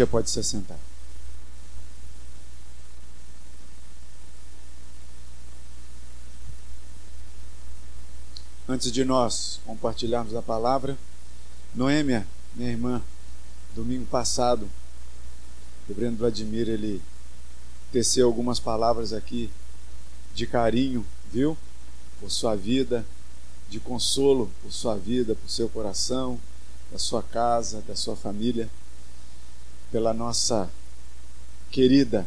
[0.00, 0.78] Já pode se assentar.
[8.66, 10.96] Antes de nós compartilharmos a palavra,
[11.74, 13.02] Noêmia, minha irmã,
[13.76, 17.02] domingo passado, o reverendo Vladimir, ele
[17.92, 19.50] teceu algumas palavras aqui
[20.34, 21.58] de carinho, viu?
[22.18, 23.04] Por sua vida,
[23.68, 26.40] de consolo por sua vida, por seu coração,
[26.90, 28.66] da sua casa, da sua família,
[29.90, 30.70] pela nossa
[31.70, 32.26] querida,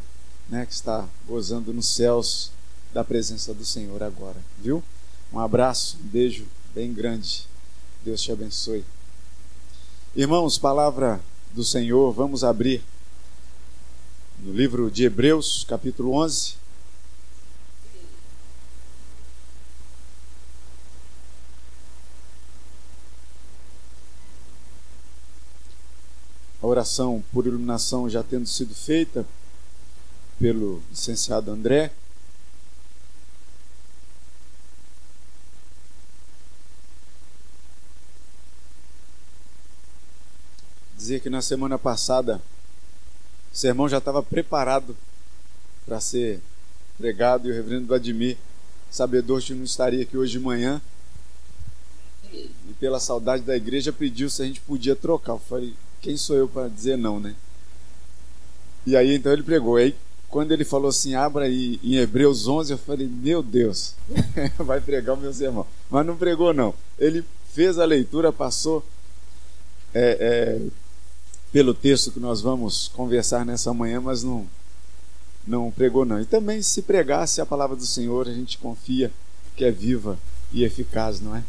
[0.50, 2.52] né, que está gozando nos céus
[2.94, 4.84] da presença do Senhor agora, viu?
[5.32, 6.46] Um abraço, um beijo
[6.76, 7.48] bem grande.
[8.04, 8.86] Deus te abençoe.
[10.16, 11.20] Irmãos, palavra
[11.54, 12.84] do Senhor, vamos abrir
[14.40, 16.56] no livro de Hebreus, capítulo 11.
[26.62, 29.26] A oração por iluminação já tendo sido feita
[30.40, 31.92] pelo licenciado André.
[41.04, 42.42] dizer que na semana passada
[43.52, 44.96] o sermão já estava preparado
[45.86, 46.40] para ser
[46.98, 48.38] pregado e o reverendo Vladimir,
[48.90, 50.82] sabedor que não estaria aqui hoje de manhã,
[52.32, 55.34] e pela saudade da igreja pediu se a gente podia trocar.
[55.34, 55.74] Eu falei,
[56.04, 57.34] quem sou eu para dizer não, né?
[58.86, 59.78] E aí então ele pregou.
[59.78, 59.96] Aí
[60.28, 63.96] quando ele falou assim, abra aí em Hebreus 11, eu falei, meu Deus,
[64.60, 65.66] vai pregar o meu sermão.
[65.90, 66.74] Mas não pregou não.
[67.00, 68.84] Ele fez a leitura, passou
[69.94, 70.68] é, é,
[71.52, 74.46] pelo texto que nós vamos conversar nessa manhã, mas não,
[75.48, 76.20] não pregou não.
[76.20, 79.12] E também se pregasse a palavra do Senhor, a gente confia
[79.56, 80.18] que é viva
[80.52, 81.44] e eficaz, não é?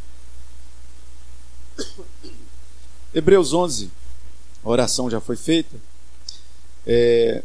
[3.15, 3.91] Hebreus 11,
[4.65, 5.77] a oração já foi feita.
[6.87, 7.43] É,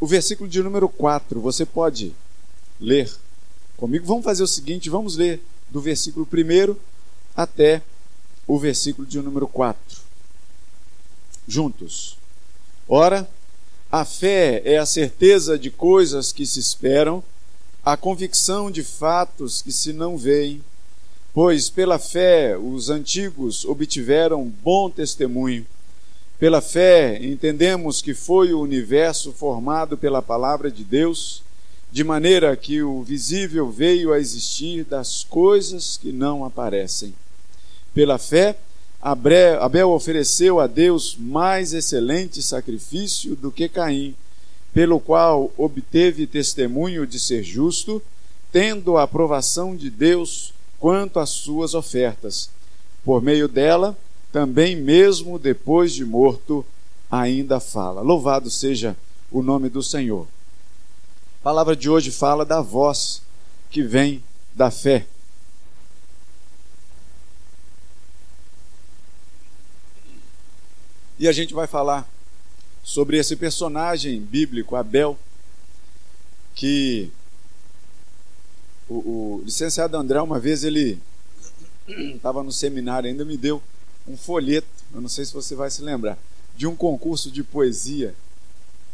[0.00, 2.14] o versículo de número 4, você pode
[2.80, 3.10] ler
[3.76, 4.06] comigo.
[4.06, 6.76] Vamos fazer o seguinte: vamos ler do versículo 1
[7.36, 7.82] até
[8.46, 10.02] o versículo de número 4
[11.46, 12.16] juntos.
[12.88, 13.28] Ora,
[13.90, 17.22] a fé é a certeza de coisas que se esperam,
[17.84, 20.62] a convicção de fatos que se não veem,
[21.34, 25.66] pois pela fé os antigos obtiveram bom testemunho.
[26.42, 31.40] Pela fé entendemos que foi o universo formado pela palavra de Deus,
[31.92, 37.14] de maneira que o visível veio a existir das coisas que não aparecem.
[37.94, 38.56] Pela fé,
[39.00, 44.12] Abel ofereceu a Deus mais excelente sacrifício do que Caim,
[44.74, 48.02] pelo qual obteve testemunho de ser justo,
[48.50, 52.50] tendo a aprovação de Deus quanto às suas ofertas.
[53.04, 53.96] Por meio dela,
[54.32, 56.64] também mesmo depois de morto,
[57.10, 58.00] ainda fala.
[58.00, 58.96] Louvado seja
[59.30, 60.26] o nome do Senhor.
[61.40, 63.20] A palavra de hoje fala da voz
[63.70, 65.06] que vem da fé.
[71.18, 72.08] E a gente vai falar
[72.82, 75.16] sobre esse personagem bíblico, Abel,
[76.54, 77.12] que
[78.88, 80.98] o, o licenciado André, uma vez ele
[82.16, 83.62] estava no seminário, ainda me deu
[84.06, 86.18] um folheto, eu não sei se você vai se lembrar,
[86.56, 88.14] de um concurso de poesia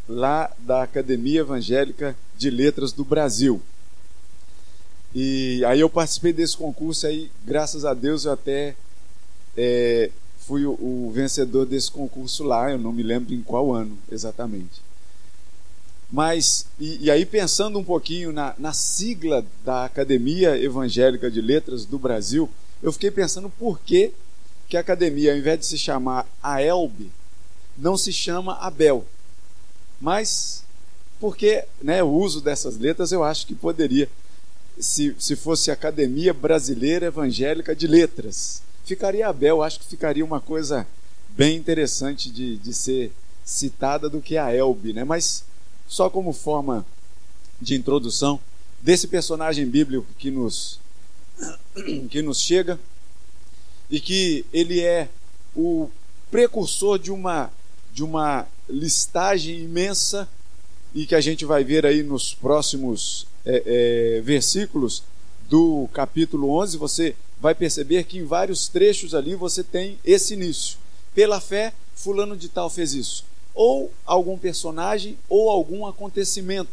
[0.08, 3.60] lá da Academia Evangélica de Letras do Brasil.
[5.14, 8.74] E aí eu participei desse concurso aí, graças a Deus eu até
[9.56, 13.98] é, fui o, o, vencedor desse concurso lá, eu não me lembro em qual ano
[14.10, 14.80] exatamente.
[16.10, 21.84] Mas, e, e aí pensando um pouquinho na, na, sigla da Academia Evangélica de Letras
[21.84, 22.48] do Brasil,
[22.82, 24.12] eu fiquei pensando por que,
[24.68, 27.10] que a academia, ao invés de se chamar AELB,
[27.76, 29.04] não se chama Abel.
[30.00, 30.62] Mas,
[31.18, 34.08] porque né, o uso dessas letras eu acho que poderia,
[34.78, 40.86] se, se fosse Academia Brasileira Evangélica de Letras ficaria Abel, acho que ficaria uma coisa
[41.30, 43.12] bem interessante de, de ser
[43.44, 45.04] citada do que a Elbe, né?
[45.04, 45.44] Mas
[45.86, 46.86] só como forma
[47.60, 48.40] de introdução
[48.80, 50.80] desse personagem bíblico que nos
[52.10, 52.80] que nos chega
[53.90, 55.08] e que ele é
[55.56, 55.88] o
[56.30, 57.50] precursor de uma
[57.92, 60.28] de uma listagem imensa
[60.94, 65.02] e que a gente vai ver aí nos próximos é, é, versículos
[65.48, 66.76] do capítulo 11.
[66.76, 70.78] Você vai perceber que em vários trechos ali você tem esse início.
[71.14, 73.24] Pela fé, fulano de tal fez isso.
[73.54, 76.70] Ou algum personagem ou algum acontecimento.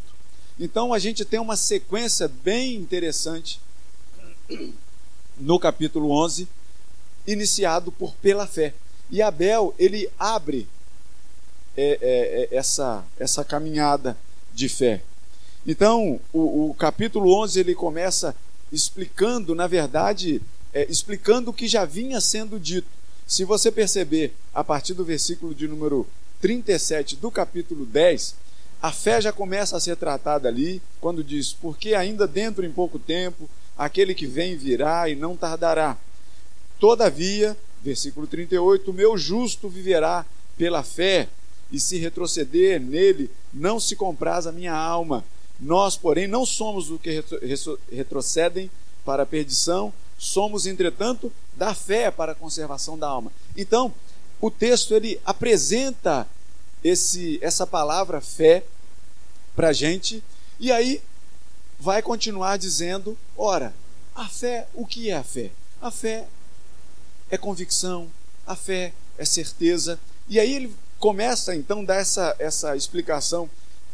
[0.60, 3.60] Então a gente tem uma sequência bem interessante
[5.38, 6.48] no capítulo 11,
[7.28, 8.74] iniciado por pela fé.
[9.10, 10.68] E Abel, ele abre
[11.78, 14.18] é, é, é essa, essa caminhada
[14.54, 15.02] de fé.
[15.68, 18.36] Então, o, o, capítulo 11 ele começa
[18.72, 20.42] explicando, na verdade,
[20.74, 22.88] é, explicando o que já vinha sendo dito.
[23.28, 26.08] Se você perceber, a partir do versículo de número
[26.40, 28.36] 37 do capítulo 10,
[28.82, 33.00] a fé já começa a ser tratada ali, quando diz: Porque ainda dentro em pouco
[33.00, 35.98] tempo, aquele que vem virá e não tardará.
[36.80, 40.26] Todavia, versículo 38, o meu justo viverá
[40.58, 41.30] pela fé,
[41.72, 45.26] e se retroceder nele, não se compraz a minha alma.
[45.60, 47.24] Nós, porém, não somos o que
[47.92, 48.70] retrocedem
[49.04, 53.32] para a perdição, somos, entretanto, da fé para a conservação da alma.
[53.58, 53.94] Então,
[54.40, 56.28] o texto ele apresenta
[56.84, 58.64] esse, essa palavra fé
[59.56, 60.24] para a gente,
[60.60, 61.02] e aí
[61.80, 63.74] vai continuar dizendo: ora,
[64.14, 65.52] a fé, o que é a fé?
[65.82, 66.28] A fé
[67.30, 68.10] é convicção,
[68.46, 70.00] a fé é certeza.
[70.28, 73.50] E aí ele começa então a dar essa, essa explicação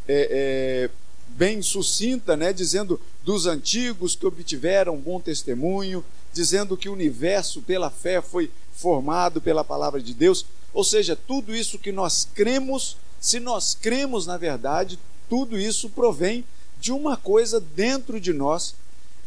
[0.07, 0.89] é, é,
[1.29, 7.89] bem sucinta, né, dizendo dos antigos que obtiveram bom testemunho, dizendo que o universo pela
[7.89, 10.45] fé foi formado pela palavra de Deus.
[10.73, 14.97] Ou seja, tudo isso que nós cremos, se nós cremos na verdade,
[15.29, 16.43] tudo isso provém
[16.79, 18.73] de uma coisa dentro de nós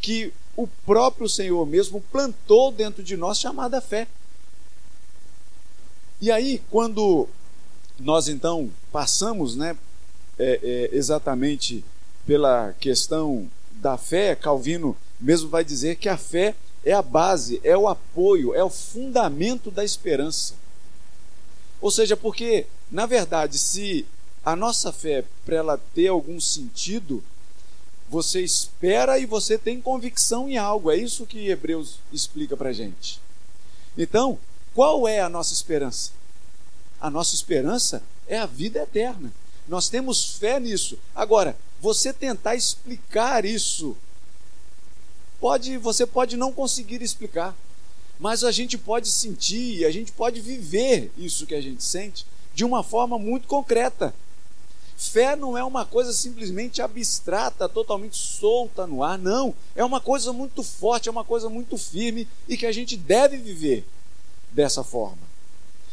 [0.01, 4.07] que o próprio Senhor mesmo plantou dentro de nós, chamada fé.
[6.21, 7.27] E aí, quando
[7.99, 9.77] nós então passamos, né,
[10.39, 11.83] é, é, exatamente
[12.25, 17.75] pela questão da fé, Calvino mesmo vai dizer que a fé é a base, é
[17.75, 20.53] o apoio, é o fundamento da esperança.
[21.81, 24.05] Ou seja, porque, na verdade, se
[24.43, 27.23] a nossa fé, para ela ter algum sentido,
[28.09, 30.91] você espera e você tem convicção em algo.
[30.91, 33.19] É isso que Hebreus explica para gente.
[33.97, 34.37] Então,
[34.73, 36.11] qual é a nossa esperança?
[36.99, 39.31] A nossa esperança é a vida eterna.
[39.67, 40.97] Nós temos fé nisso.
[41.13, 43.97] Agora, você tentar explicar isso,
[45.39, 47.55] pode, você pode não conseguir explicar,
[48.19, 52.63] mas a gente pode sentir, a gente pode viver isso que a gente sente de
[52.63, 54.13] uma forma muito concreta.
[54.97, 59.53] Fé não é uma coisa simplesmente abstrata, totalmente solta no ar, não.
[59.75, 63.37] É uma coisa muito forte, é uma coisa muito firme e que a gente deve
[63.37, 63.85] viver
[64.51, 65.25] dessa forma.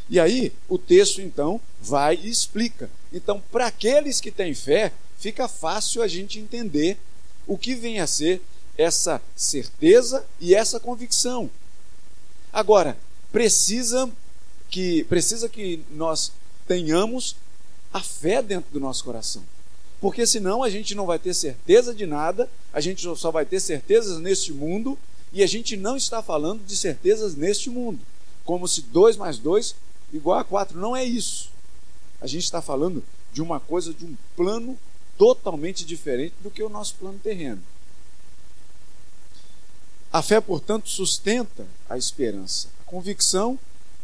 [0.09, 2.91] E aí, o texto então vai e explica.
[3.13, 6.99] Então, para aqueles que têm fé, fica fácil a gente entender
[7.47, 8.41] o que vem a ser
[8.77, 11.51] essa certeza e essa convicção.
[12.53, 12.97] Agora,
[13.31, 14.11] precisa
[14.71, 16.33] que precisa que nós
[16.67, 17.37] tenhamos
[17.93, 19.43] a fé dentro do nosso coração.
[20.01, 23.61] Porque senão a gente não vai ter certeza de nada, a gente só vai ter
[23.61, 24.99] certezas neste mundo,
[25.33, 28.01] e a gente não está falando de certezas neste mundo.
[28.45, 29.75] Como se 2 mais 2
[30.13, 30.79] igual a 4.
[30.79, 31.51] Não é isso.
[32.21, 33.03] A gente está falando
[33.33, 34.79] de uma coisa, de um plano
[35.17, 37.63] totalmente diferente do que o nosso plano terreno.
[40.13, 42.69] A fé, portanto, sustenta a esperança.
[42.83, 43.59] A convicção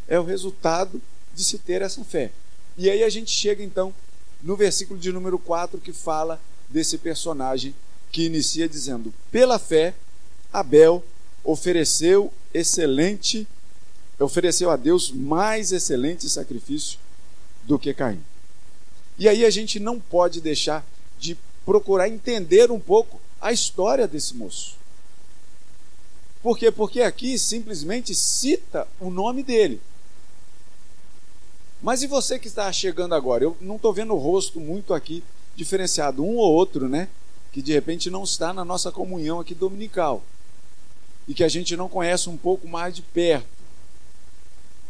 [0.07, 0.99] é o resultado
[1.35, 2.31] de se ter essa fé.
[2.79, 3.93] E aí a gente chega então
[4.41, 6.39] no versículo de número 4 que fala
[6.69, 7.75] desse personagem
[8.09, 9.93] que inicia dizendo: Pela fé,
[10.51, 11.03] Abel
[11.43, 13.45] ofereceu excelente,
[14.17, 16.97] ofereceu a Deus mais excelente sacrifício
[17.65, 18.23] do que Caim.
[19.17, 20.87] E aí a gente não pode deixar
[21.19, 24.77] de procurar entender um pouco a história desse moço.
[26.41, 26.71] Por quê?
[26.71, 29.81] Porque aqui simplesmente cita o nome dele.
[31.81, 33.43] Mas e você que está chegando agora?
[33.43, 35.23] Eu não estou vendo o rosto muito aqui
[35.55, 37.07] diferenciado, um ou outro, né?
[37.51, 40.23] Que de repente não está na nossa comunhão aqui dominical
[41.27, 43.47] e que a gente não conhece um pouco mais de perto.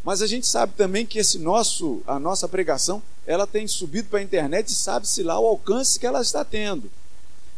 [0.03, 4.19] Mas a gente sabe também que esse nosso, a nossa pregação, ela tem subido para
[4.19, 6.89] a internet e sabe-se lá o alcance que ela está tendo.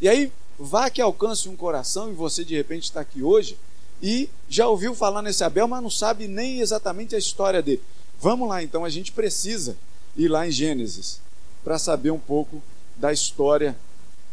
[0.02, 3.58] E aí, vá que alcance um coração e você de repente está aqui hoje
[4.02, 7.84] e já ouviu falar nesse Abel, mas não sabe nem exatamente a história dele.
[8.22, 9.76] Vamos lá, então, a gente precisa
[10.16, 11.20] ir lá em Gênesis
[11.64, 12.62] para saber um pouco
[12.96, 13.76] da história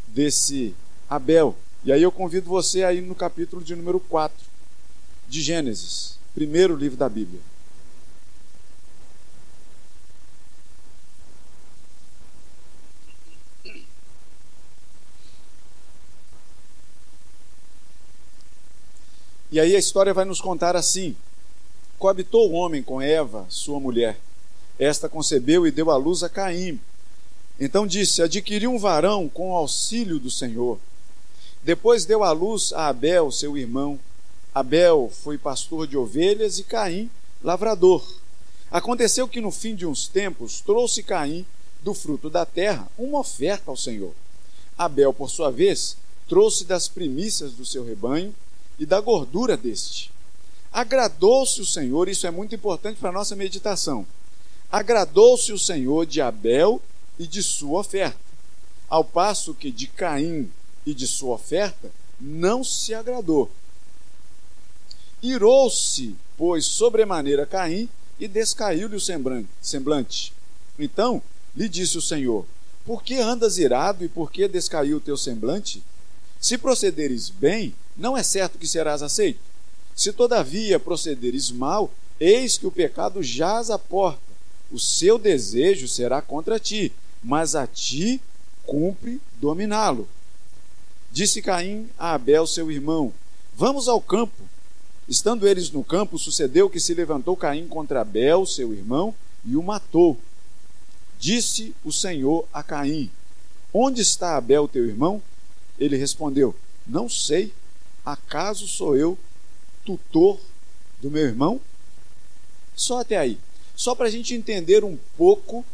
[0.08, 0.74] desse
[1.08, 1.56] Abel.
[1.82, 4.36] E aí eu convido você a ir no capítulo de número 4
[5.26, 7.40] de Gênesis, primeiro livro da Bíblia.
[19.50, 21.16] E aí a história vai nos contar assim:
[21.98, 24.20] Coabitou o homem com Eva, sua mulher.
[24.78, 26.78] Esta concebeu e deu à luz a Caim.
[27.58, 30.78] Então disse: Adquiri um varão com auxílio do Senhor.
[31.60, 33.98] Depois deu à luz a Abel, seu irmão.
[34.54, 37.10] Abel foi pastor de ovelhas e Caim,
[37.42, 38.06] lavrador.
[38.70, 41.44] Aconteceu que no fim de uns tempos trouxe Caim
[41.82, 44.14] do fruto da terra uma oferta ao Senhor.
[44.76, 45.96] Abel, por sua vez,
[46.28, 48.32] trouxe das primícias do seu rebanho
[48.78, 50.12] e da gordura deste.
[50.72, 54.06] Agradou-se o Senhor, isso é muito importante para a nossa meditação.
[54.70, 56.80] Agradou-se o Senhor de Abel
[57.18, 58.18] e de sua oferta,
[58.88, 60.50] ao passo que de Caim
[60.84, 63.50] e de sua oferta não se agradou.
[65.22, 67.88] Irou-se, pois, sobremaneira Caim
[68.20, 69.00] e descaiu-lhe o
[69.60, 70.32] semblante.
[70.78, 71.22] Então
[71.56, 72.46] lhe disse o Senhor:
[72.84, 75.82] Por que andas irado e por que descaiu o teu semblante?
[76.40, 79.40] Se procederes bem, não é certo que serás aceito.
[79.98, 84.22] Se todavia procederes mal, eis que o pecado jaz à porta.
[84.70, 88.20] O seu desejo será contra ti, mas a ti
[88.64, 90.08] cumpre dominá-lo.
[91.10, 93.12] Disse Caim a Abel, seu irmão:
[93.56, 94.40] Vamos ao campo.
[95.08, 99.12] Estando eles no campo, sucedeu que se levantou Caim contra Abel, seu irmão,
[99.44, 100.16] e o matou.
[101.18, 103.10] Disse o Senhor a Caim:
[103.74, 105.20] Onde está Abel, teu irmão?
[105.76, 106.54] Ele respondeu:
[106.86, 107.52] Não sei.
[108.04, 109.18] Acaso sou eu
[109.84, 110.40] tutor
[111.00, 111.60] do meu irmão?
[112.74, 113.38] Só até aí.
[113.74, 115.64] Só para a gente entender um pouco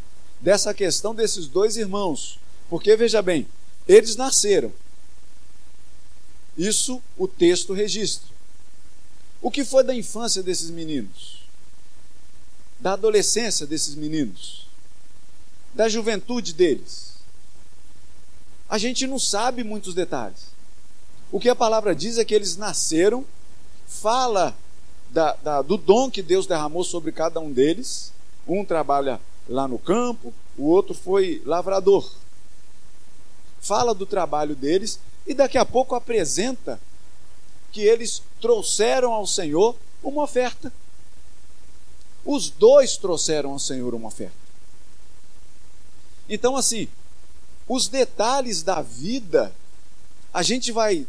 [0.40, 2.38] dessa questão desses dois irmãos.
[2.68, 3.46] Porque, veja bem,
[3.88, 4.72] eles nasceram.
[6.56, 8.28] Isso o texto registra.
[9.40, 11.44] O que foi da infância desses meninos?
[12.80, 14.66] Da adolescência desses meninos?
[15.74, 17.14] Da juventude deles?
[18.68, 20.54] A gente não sabe muitos detalhes.
[21.30, 23.24] O que a palavra diz é que eles nasceram,
[23.86, 24.54] fala
[25.10, 28.12] da, da, do dom que Deus derramou sobre cada um deles.
[28.46, 32.10] Um trabalha lá no campo, o outro foi lavrador.
[33.60, 36.80] Fala do trabalho deles e daqui a pouco apresenta
[37.72, 40.72] que eles trouxeram ao Senhor uma oferta.
[42.24, 44.36] Os dois trouxeram ao Senhor uma oferta.
[46.28, 46.88] Então, assim,
[47.68, 49.52] os detalhes da vida,
[50.32, 51.06] a gente vai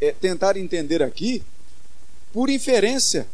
[0.00, 1.42] é, tentar entender aqui
[2.32, 3.28] por inferência.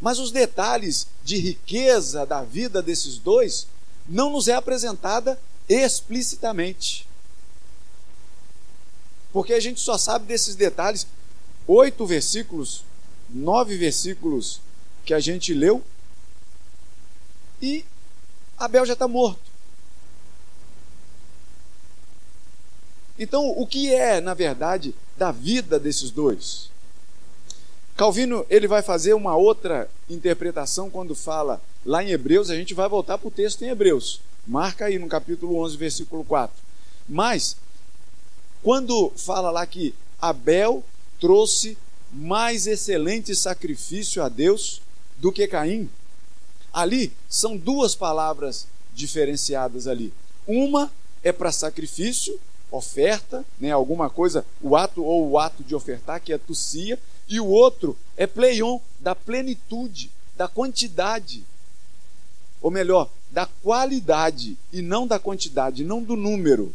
[0.00, 3.66] Mas os detalhes de riqueza da vida desses dois
[4.08, 7.06] não nos é apresentada explicitamente.
[9.32, 11.06] Porque a gente só sabe desses detalhes,
[11.66, 12.82] oito versículos,
[13.28, 14.60] nove versículos
[15.04, 15.82] que a gente leu,
[17.62, 17.84] e
[18.58, 19.50] Abel já está morto.
[23.18, 26.69] Então, o que é, na verdade, da vida desses dois?
[28.00, 32.88] Calvino ele vai fazer uma outra interpretação quando fala lá em Hebreus, a gente vai
[32.88, 34.22] voltar para o texto em Hebreus.
[34.46, 36.56] Marca aí no capítulo 11, versículo 4.
[37.06, 37.58] Mas,
[38.62, 40.82] quando fala lá que Abel
[41.20, 41.76] trouxe
[42.10, 44.80] mais excelente sacrifício a Deus
[45.18, 45.90] do que Caim,
[46.72, 50.10] ali são duas palavras diferenciadas ali.
[50.46, 50.90] Uma
[51.22, 52.40] é para sacrifício
[52.70, 56.98] oferta, né, alguma coisa, o ato ou o ato de ofertar, que é tossia,
[57.30, 61.44] e o outro é pleion, da plenitude, da quantidade.
[62.60, 66.74] Ou melhor, da qualidade e não da quantidade, não do número.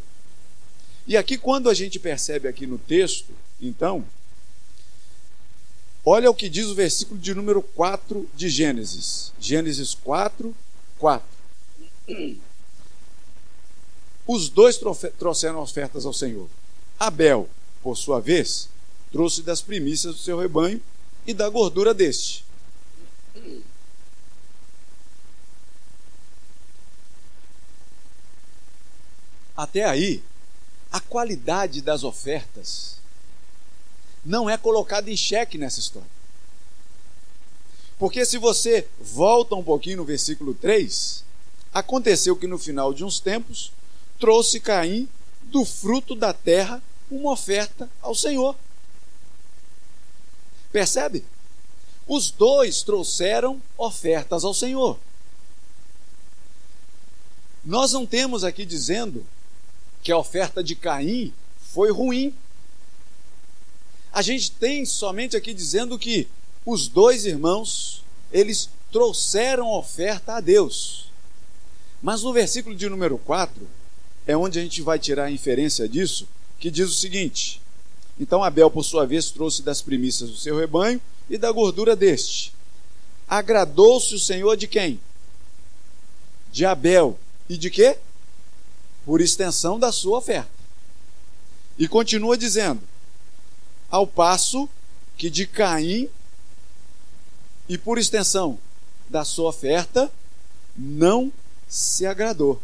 [1.05, 4.05] E aqui, quando a gente percebe aqui no texto, então,
[6.05, 9.33] olha o que diz o versículo de número 4 de Gênesis.
[9.37, 10.55] Gênesis 4,
[10.97, 11.27] 4.
[14.25, 14.79] Os dois
[15.19, 16.49] trouxeram ofertas ao Senhor.
[16.97, 17.49] Abel,
[17.83, 18.69] por sua vez,
[19.11, 20.81] trouxe das primícias do seu rebanho
[21.25, 22.45] e da gordura deste.
[29.55, 30.21] Até aí,
[30.91, 32.97] a qualidade das ofertas
[34.25, 36.09] não é colocada em xeque nessa história.
[37.97, 41.23] Porque se você volta um pouquinho no versículo 3,
[41.73, 43.71] aconteceu que no final de uns tempos,
[44.19, 45.07] trouxe Caim
[45.43, 48.55] do fruto da terra uma oferta ao Senhor.
[50.75, 51.23] Percebe?
[52.05, 54.99] Os dois trouxeram ofertas ao Senhor.
[57.63, 59.25] Nós não temos aqui dizendo
[60.03, 61.33] que a oferta de Caim
[61.71, 62.35] foi ruim.
[64.11, 66.27] A gente tem somente aqui dizendo que
[66.65, 71.09] os dois irmãos, eles trouxeram oferta a Deus.
[72.01, 73.65] Mas no versículo de número 4,
[74.27, 76.27] é onde a gente vai tirar a inferência disso,
[76.59, 77.61] que diz o seguinte:
[78.19, 82.53] então Abel, por sua vez, trouxe das primícias do seu rebanho e da gordura deste.
[83.27, 84.99] Agradou-se o Senhor de quem?
[86.51, 87.19] De Abel.
[87.49, 87.97] E de quê?
[89.05, 90.49] Por extensão da sua oferta.
[91.77, 92.81] E continua dizendo:
[93.89, 94.69] ao passo
[95.17, 96.09] que de Caim,
[97.67, 98.59] e por extensão
[99.09, 100.11] da sua oferta,
[100.75, 101.31] não
[101.67, 102.61] se agradou.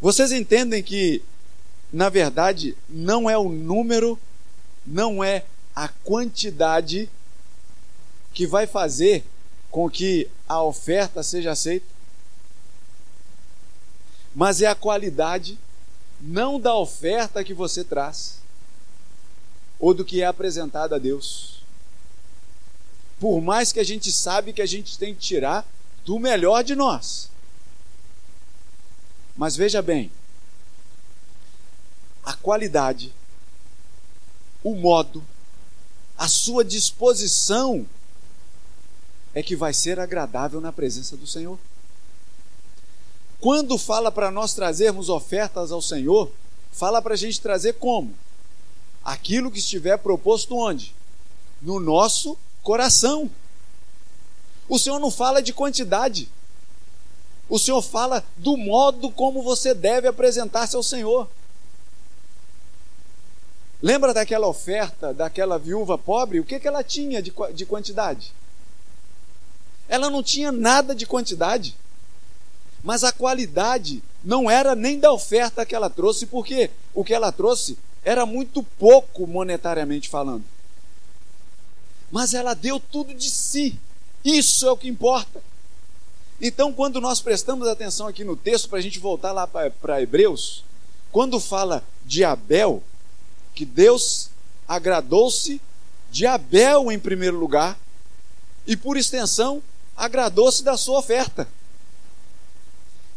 [0.00, 1.22] Vocês entendem que
[1.92, 4.18] na verdade, não é o número,
[4.86, 7.08] não é a quantidade
[8.32, 9.24] que vai fazer
[9.70, 11.86] com que a oferta seja aceita,
[14.34, 15.58] mas é a qualidade,
[16.20, 18.38] não da oferta que você traz,
[19.78, 21.62] ou do que é apresentado a Deus.
[23.18, 25.66] Por mais que a gente sabe que a gente tem que tirar
[26.04, 27.30] do melhor de nós.
[29.36, 30.10] Mas veja bem,
[32.28, 33.10] a qualidade,
[34.62, 35.24] o modo,
[36.18, 37.86] a sua disposição
[39.34, 41.58] é que vai ser agradável na presença do Senhor.
[43.40, 46.30] Quando fala para nós trazermos ofertas ao Senhor,
[46.70, 48.12] fala para a gente trazer como?
[49.02, 50.94] Aquilo que estiver proposto onde?
[51.62, 53.30] No nosso coração.
[54.68, 56.28] O Senhor não fala de quantidade.
[57.48, 61.26] O Senhor fala do modo como você deve apresentar-se ao Senhor.
[63.80, 66.40] Lembra daquela oferta daquela viúva pobre?
[66.40, 68.32] O que, que ela tinha de, de quantidade?
[69.88, 71.76] Ela não tinha nada de quantidade.
[72.82, 77.32] Mas a qualidade não era nem da oferta que ela trouxe, porque o que ela
[77.32, 80.44] trouxe era muito pouco monetariamente falando.
[82.10, 83.78] Mas ela deu tudo de si.
[84.24, 85.42] Isso é o que importa.
[86.40, 90.64] Então, quando nós prestamos atenção aqui no texto, para a gente voltar lá para Hebreus,
[91.10, 92.82] quando fala de Abel,
[93.58, 94.30] que Deus
[94.68, 95.60] agradou-se
[96.12, 97.76] de Abel em primeiro lugar,
[98.64, 99.60] e por extensão,
[99.96, 101.48] agradou-se da sua oferta.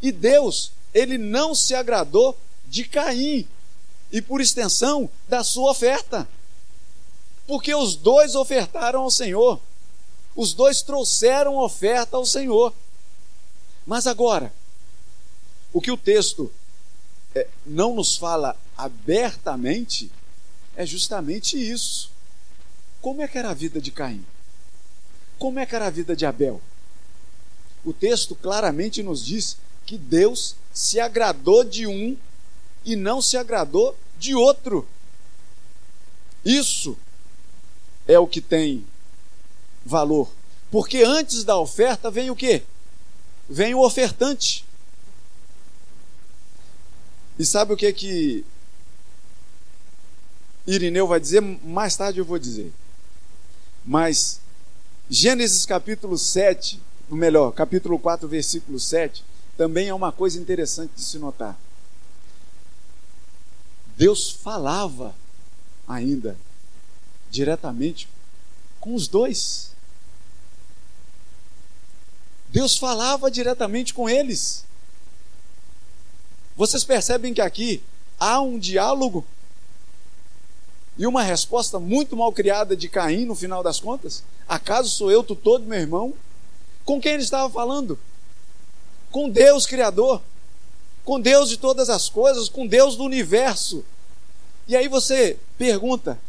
[0.02, 2.36] E Deus, ele não se agradou
[2.68, 3.48] de Caim,
[4.12, 6.28] e por extensão, da sua oferta.
[7.46, 9.62] Porque os dois ofertaram ao Senhor,
[10.36, 12.74] os dois trouxeram oferta ao Senhor.
[13.86, 14.52] Mas agora,
[15.72, 16.52] o que o texto
[17.36, 20.12] é, não nos fala abertamente
[20.82, 22.12] é justamente isso.
[23.02, 24.26] Como é que era a vida de Caim?
[25.38, 26.62] Como é que era a vida de Abel?
[27.84, 32.16] O texto claramente nos diz que Deus se agradou de um
[32.86, 34.88] e não se agradou de outro.
[36.46, 36.98] Isso
[38.08, 38.86] é o que tem
[39.86, 40.32] valor.
[40.70, 42.64] Porque antes da oferta vem o quê?
[43.52, 44.66] vem o ofertante.
[47.38, 48.46] E sabe o que que
[50.74, 51.42] Irineu vai dizer?
[51.42, 52.72] Mais tarde eu vou dizer.
[53.86, 54.40] Mas
[55.10, 59.24] Gênesis capítulo 7, ou melhor, capítulo 4, versículo 7,
[59.58, 61.60] também é uma coisa interessante de se notar.
[63.98, 65.14] Deus falava
[65.88, 66.38] ainda
[67.30, 68.08] diretamente
[68.80, 69.72] com os dois.
[72.48, 74.66] Deus falava diretamente com eles.
[76.56, 77.84] Vocês percebem que aqui
[78.20, 79.26] há um diálogo
[81.02, 84.24] e uma resposta muito mal criada de Caim no final das contas?
[84.48, 86.14] Acaso sou eu tutor do meu irmão?
[86.86, 87.98] Com quem ele estava falando?
[89.10, 90.22] Com Deus Criador,
[91.04, 93.84] com Deus de todas as coisas, com Deus do universo.
[94.68, 96.20] E aí você pergunta: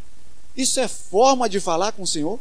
[0.57, 2.41] isso é forma de falar com o Senhor?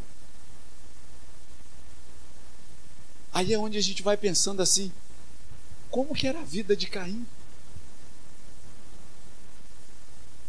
[3.30, 4.90] Aí é onde a gente vai pensando assim:
[5.90, 7.26] como que era a vida de Caim?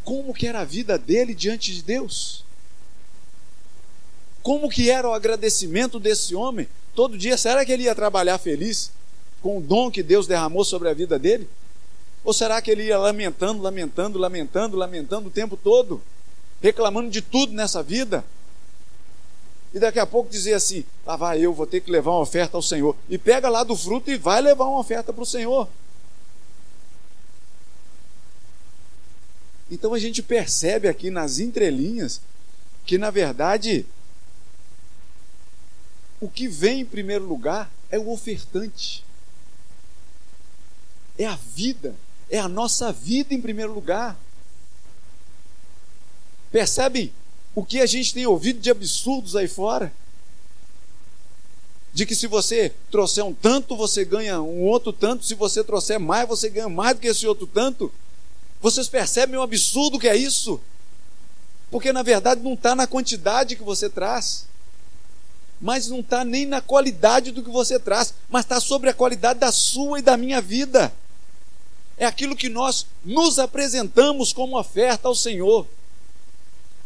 [0.04, 2.44] Como que era a vida dele diante de Deus?
[4.42, 6.68] Como que era o agradecimento desse homem?
[6.94, 8.92] Todo dia, será que ele ia trabalhar feliz
[9.42, 11.48] com o dom que Deus derramou sobre a vida dele?
[12.24, 16.02] Ou será que ele ia lamentando, lamentando, lamentando, lamentando o tempo todo,
[16.62, 18.24] reclamando de tudo nessa vida?
[19.74, 22.56] e daqui a pouco dizer assim: lá vai eu, vou ter que levar uma oferta
[22.56, 22.96] ao Senhor.
[23.10, 25.68] E pega lá do fruto e vai levar uma oferta para o Senhor.
[29.70, 32.22] Então a gente percebe aqui nas entrelinhas
[32.86, 33.86] que, na verdade,
[36.20, 39.04] o que vem em primeiro lugar é o ofertante,
[41.18, 41.96] é a vida,
[42.30, 44.18] é a nossa vida em primeiro lugar.
[46.52, 47.14] Percebem
[47.56, 49.94] o que a gente tem ouvido de absurdos aí fora.
[51.94, 56.00] De que se você trouxer um tanto, você ganha um outro tanto, se você trouxer
[56.00, 57.92] mais, você ganha mais do que esse outro tanto.
[58.64, 60.58] Vocês percebem o absurdo que é isso?
[61.70, 64.46] Porque na verdade não está na quantidade que você traz,
[65.60, 69.38] mas não está nem na qualidade do que você traz, mas está sobre a qualidade
[69.42, 70.94] da sua e da minha vida.
[71.98, 75.68] É aquilo que nós nos apresentamos como oferta ao Senhor.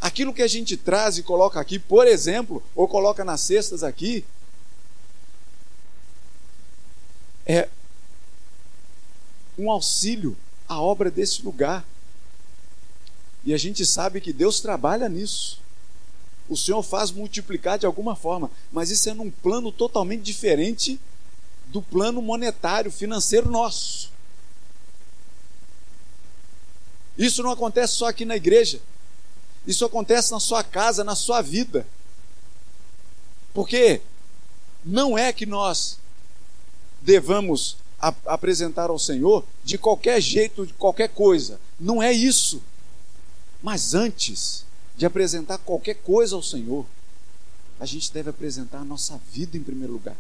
[0.02, 4.26] Aquilo que a gente traz e coloca aqui, por exemplo, ou coloca nas cestas aqui,
[7.46, 7.70] é
[9.56, 10.36] um auxílio
[10.68, 11.86] a obra desse lugar.
[13.44, 15.60] E a gente sabe que Deus trabalha nisso.
[16.50, 21.00] O Senhor faz multiplicar de alguma forma, mas isso é num plano totalmente diferente
[21.68, 24.12] do plano monetário, financeiro nosso.
[27.18, 28.80] Isso não acontece só aqui na igreja.
[29.66, 31.86] Isso acontece na sua casa, na sua vida.
[33.54, 34.02] Porque
[34.86, 35.98] não é que nós
[37.02, 41.60] devamos apresentar ao Senhor de qualquer jeito, de qualquer coisa.
[41.80, 42.62] Não é isso.
[43.62, 46.86] Mas antes de apresentar qualquer coisa ao Senhor,
[47.80, 50.16] a gente deve apresentar a nossa vida em primeiro lugar.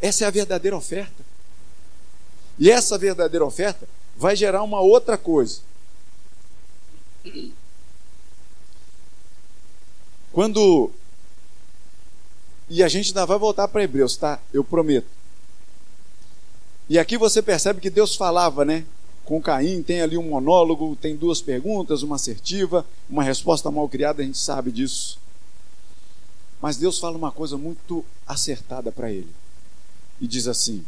[0.00, 1.24] Essa é a verdadeira oferta.
[2.58, 5.60] E essa verdadeira oferta vai gerar uma outra coisa.
[10.32, 10.90] Quando.
[12.68, 14.40] E a gente ainda vai voltar para Hebreus, tá?
[14.52, 15.19] Eu prometo.
[16.90, 18.84] E aqui você percebe que Deus falava, né?
[19.24, 24.22] Com Caim, tem ali um monólogo, tem duas perguntas, uma assertiva, uma resposta mal criada,
[24.22, 25.16] a gente sabe disso.
[26.60, 29.32] Mas Deus fala uma coisa muito acertada para ele.
[30.20, 30.84] E diz assim: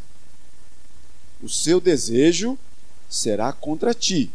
[1.41, 2.59] O seu desejo
[3.09, 4.29] será contra ti,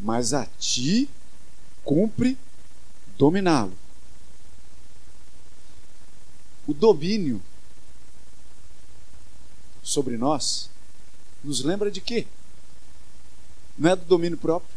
[0.00, 1.10] mas a ti
[1.84, 2.38] cumpre
[3.18, 3.74] dominá-lo.
[6.66, 7.42] O domínio
[9.86, 10.68] sobre nós
[11.44, 12.26] nos lembra de quê?
[13.78, 14.74] Não é do domínio próprio,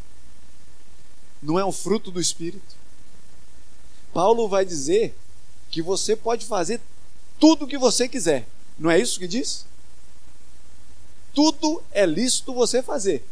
[1.41, 2.75] não é um fruto do Espírito.
[4.13, 5.15] Paulo vai dizer
[5.71, 6.79] que você pode fazer
[7.39, 9.65] tudo o que você quiser, não é isso que diz?
[11.33, 13.25] tudo é lícito você fazer,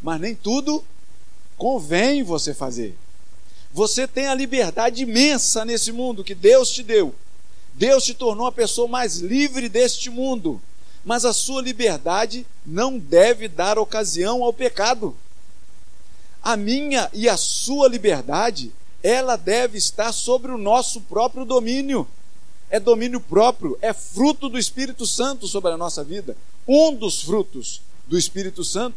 [0.00, 0.82] mas nem tudo
[1.56, 2.96] convém você fazer.
[3.72, 7.14] Você tem a liberdade imensa nesse mundo que Deus te deu.
[7.74, 10.60] Deus te tornou a pessoa mais livre deste mundo,
[11.04, 15.16] mas a sua liberdade não deve dar ocasião ao pecado.
[16.42, 22.06] A minha e a sua liberdade, ela deve estar sobre o nosso próprio domínio.
[22.70, 26.36] É domínio próprio, é fruto do Espírito Santo sobre a nossa vida
[26.72, 28.96] um dos frutos do Espírito Santo,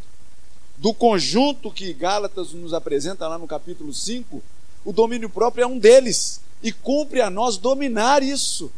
[0.78, 4.44] do conjunto que Gálatas nos apresenta lá no capítulo 5,
[4.86, 6.40] o domínio próprio é um deles.
[6.62, 8.72] E cumpre a nós dominar isso,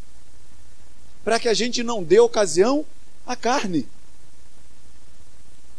[1.23, 2.85] para que a gente não dê ocasião
[3.25, 3.87] à carne,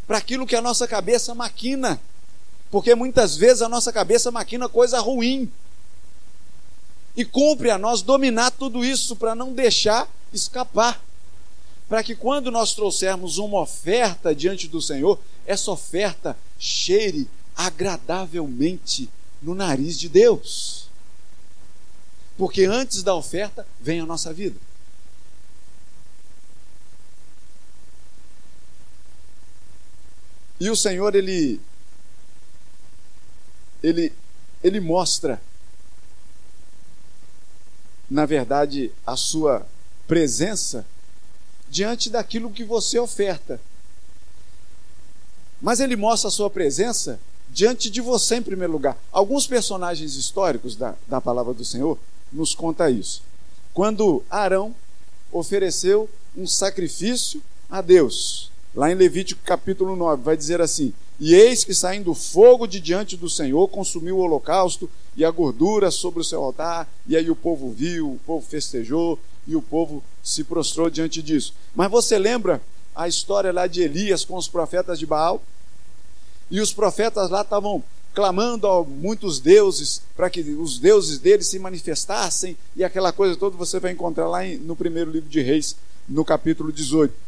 [0.06, 2.00] para aquilo que a nossa cabeça maquina,
[2.70, 5.50] porque muitas vezes a nossa cabeça maquina coisa ruim.
[7.16, 11.00] E cumpre a nós dominar tudo isso para não deixar escapar
[11.88, 19.08] para que quando nós trouxermos uma oferta diante do Senhor, essa oferta cheire agradavelmente
[19.40, 20.88] no nariz de Deus.
[22.36, 24.58] Porque antes da oferta vem a nossa vida.
[30.58, 31.60] E o Senhor ele
[33.82, 34.12] ele
[34.62, 35.40] ele mostra
[38.10, 39.66] na verdade a sua
[40.06, 40.86] presença
[41.68, 43.60] diante daquilo que você oferta.
[45.60, 47.18] Mas ele mostra a sua presença
[47.50, 48.96] diante de você em primeiro lugar.
[49.10, 51.98] Alguns personagens históricos da, da palavra do Senhor
[52.32, 53.22] nos conta isso.
[53.72, 54.74] Quando Arão
[55.32, 61.64] ofereceu um sacrifício a Deus, lá em Levítico capítulo 9, vai dizer assim: E eis
[61.64, 66.24] que saindo fogo de diante do Senhor consumiu o holocausto e a gordura sobre o
[66.24, 70.90] seu altar, e aí o povo viu, o povo festejou, e o povo se prostrou
[70.90, 71.54] diante disso.
[71.74, 72.60] Mas você lembra
[72.94, 75.42] a história lá de Elias com os profetas de Baal?
[76.50, 77.82] E os profetas lá estavam
[78.14, 83.56] clamando a muitos deuses para que os deuses deles se manifestassem e aquela coisa toda
[83.56, 85.76] você vai encontrar lá no primeiro livro de Reis,
[86.08, 87.25] no capítulo 18.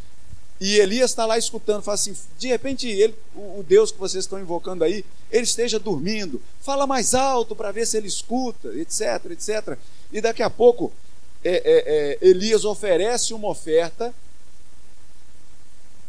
[0.60, 4.40] E Elias está lá escutando, fala assim: de repente, ele, o, Deus que vocês estão
[4.40, 9.78] invocando aí, ele esteja dormindo, fala mais alto para ver se ele escuta, etc, etc.
[10.12, 10.92] E daqui a pouco
[11.44, 14.12] é, é, é, Elias oferece uma oferta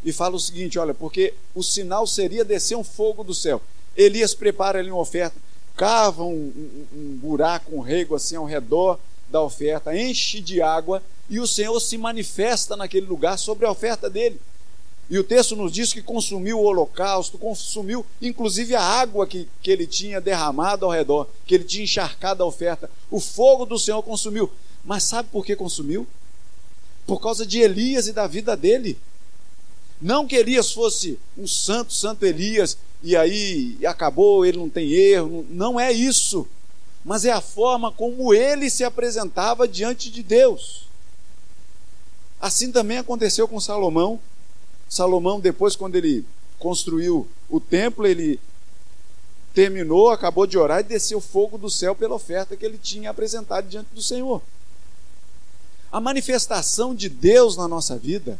[0.03, 3.61] e fala o seguinte: olha, porque o sinal seria descer um fogo do céu.
[3.95, 5.35] Elias prepara ali uma oferta,
[5.75, 11.01] cava um, um, um buraco, um rego assim ao redor da oferta, enche de água
[11.29, 14.39] e o Senhor se manifesta naquele lugar sobre a oferta dele.
[15.09, 19.71] E o texto nos diz que consumiu o holocausto, consumiu inclusive a água que, que
[19.71, 22.89] ele tinha derramado ao redor, que ele tinha encharcado a oferta.
[23.09, 24.51] O fogo do Senhor consumiu.
[24.85, 26.07] Mas sabe por que consumiu?
[27.07, 28.99] Por causa de Elias e da vida dele.
[29.99, 35.45] Não que Elias fosse um santo, santo Elias, e aí acabou, ele não tem erro.
[35.49, 36.47] Não é isso.
[37.03, 40.87] Mas é a forma como ele se apresentava diante de Deus.
[42.39, 44.19] Assim também aconteceu com Salomão.
[44.87, 46.25] Salomão, depois, quando ele
[46.57, 48.39] construiu o templo, ele
[49.53, 53.67] terminou, acabou de orar e desceu fogo do céu pela oferta que ele tinha apresentado
[53.67, 54.41] diante do Senhor.
[55.91, 58.39] A manifestação de Deus na nossa vida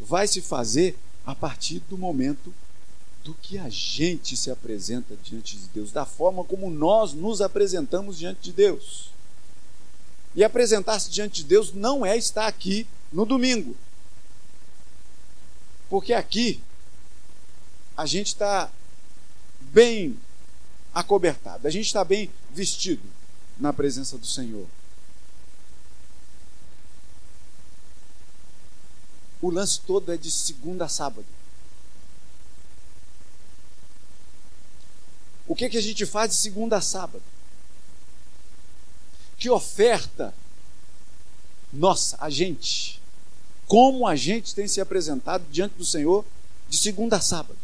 [0.00, 2.54] vai se fazer a partir do momento
[3.24, 8.18] do que a gente se apresenta diante de Deus, da forma como nós nos apresentamos
[8.18, 9.10] diante de Deus.
[10.34, 13.76] E apresentar-se diante de Deus não é estar aqui no domingo.
[15.88, 16.60] Porque aqui
[17.96, 18.72] a gente está
[19.60, 20.18] bem
[20.94, 23.02] acobertado, a gente está bem vestido
[23.58, 24.66] na presença do Senhor.
[29.40, 31.26] O lance todo é de segunda a sábado.
[35.52, 37.22] O que, que a gente faz de segunda a sábado?
[39.36, 40.32] Que oferta
[41.70, 42.98] nossa, a gente,
[43.66, 46.24] como a gente tem se apresentado diante do Senhor
[46.70, 47.58] de segunda a sábado.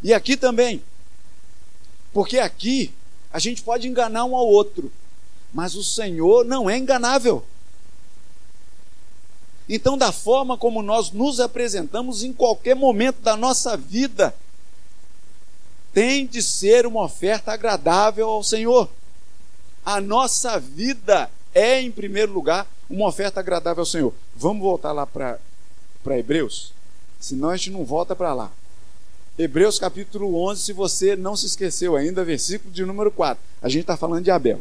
[0.00, 0.84] E aqui também,
[2.12, 2.94] porque aqui
[3.32, 4.92] a gente pode enganar um ao outro,
[5.52, 7.44] mas o Senhor não é enganável.
[9.72, 14.34] Então, da forma como nós nos apresentamos em qualquer momento da nossa vida,
[15.92, 18.90] tem de ser uma oferta agradável ao Senhor.
[19.84, 24.12] A nossa vida é, em primeiro lugar, uma oferta agradável ao Senhor.
[24.34, 25.38] Vamos voltar lá para
[26.18, 26.72] Hebreus?
[27.20, 28.50] Senão a gente não volta para lá.
[29.38, 33.40] Hebreus capítulo 11, se você não se esqueceu ainda, versículo de número 4.
[33.62, 34.60] A gente está falando de Abel.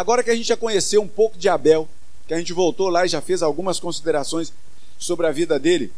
[0.00, 1.86] Agora que a gente já conheceu um pouco de Abel,
[2.26, 4.50] que a gente voltou lá e já fez algumas considerações
[4.98, 5.92] sobre a vida dele,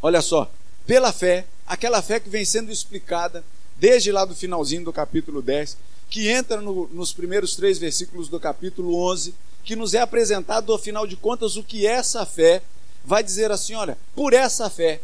[0.00, 0.48] olha só,
[0.86, 3.42] pela fé, aquela fé que vem sendo explicada
[3.76, 5.76] desde lá do finalzinho do capítulo 10,
[6.08, 11.04] que entra no, nos primeiros três versículos do capítulo 11, que nos é apresentado, afinal
[11.04, 12.62] de contas, o que é essa fé,
[13.04, 15.00] vai dizer assim: olha, por essa fé,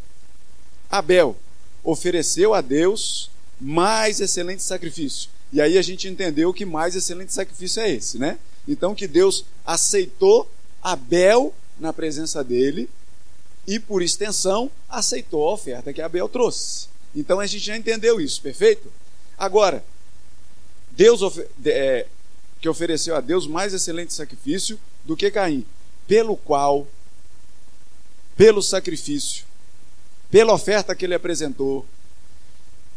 [0.88, 1.37] Abel
[1.83, 3.29] ofereceu a Deus
[3.61, 8.39] mais excelente sacrifício e aí a gente entendeu que mais excelente sacrifício é esse, né?
[8.69, 10.51] Então que Deus aceitou
[10.83, 12.89] Abel na presença dele
[13.67, 16.89] e por extensão aceitou a oferta que Abel trouxe.
[17.15, 18.93] Então a gente já entendeu isso, perfeito?
[19.37, 19.85] Agora,
[20.93, 21.21] Deus
[21.65, 22.07] é,
[22.61, 25.65] que ofereceu a Deus mais excelente sacrifício do que Caim,
[26.07, 26.87] pelo qual,
[28.37, 29.45] pelo sacrifício,
[30.31, 31.87] pela oferta que ele apresentou,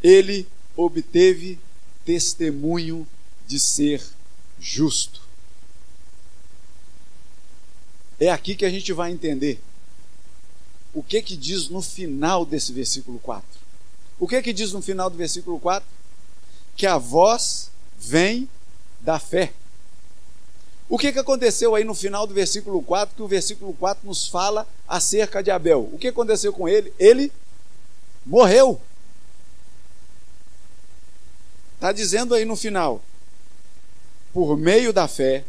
[0.02, 1.58] ele obteve
[2.06, 3.08] testemunho
[3.48, 4.04] de ser
[4.60, 5.22] justo.
[8.20, 9.60] É aqui que a gente vai entender
[10.94, 13.46] o que que diz no final desse versículo 4.
[14.20, 15.88] O que que diz no final do versículo 4?
[16.76, 18.48] Que a voz vem
[19.02, 19.54] da fé.
[20.88, 23.16] O que, que aconteceu aí no final do versículo 4?
[23.16, 25.89] Que o versículo 4 nos fala acerca de Abel.
[25.92, 26.94] O que aconteceu com ele?
[27.00, 27.32] Ele
[28.26, 28.80] morreu.
[31.84, 33.04] Está dizendo aí no final,
[34.32, 35.43] por meio da fé,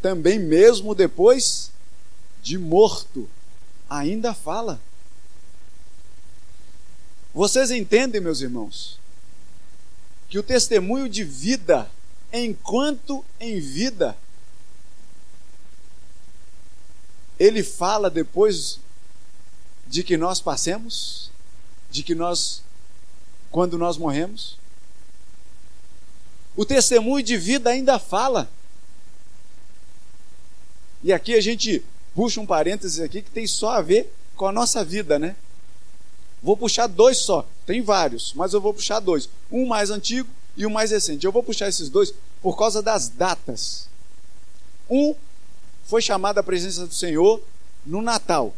[0.00, 1.70] também mesmo depois
[2.42, 3.30] de morto,
[3.88, 4.80] ainda fala.
[7.32, 8.98] Vocês entendem, meus irmãos,
[10.28, 11.88] que o testemunho de vida,
[12.32, 14.18] enquanto em vida,
[17.38, 18.80] ele fala depois
[19.86, 21.30] de que nós passemos,
[21.88, 22.64] de que nós,
[23.48, 24.60] quando nós morremos.
[26.56, 28.50] O testemunho de vida ainda fala.
[31.02, 31.84] E aqui a gente
[32.14, 35.34] puxa um parênteses aqui que tem só a ver com a nossa vida, né?
[36.42, 39.28] Vou puxar dois só, tem vários, mas eu vou puxar dois.
[39.50, 41.24] Um mais antigo e um mais recente.
[41.24, 42.12] Eu vou puxar esses dois
[42.42, 43.88] por causa das datas.
[44.90, 45.14] Um
[45.84, 47.40] foi chamado à presença do Senhor
[47.86, 48.54] no Natal.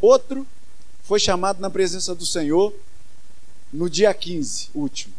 [0.00, 0.46] Outro
[1.02, 2.72] foi chamado na presença do Senhor
[3.72, 5.14] no dia 15, último,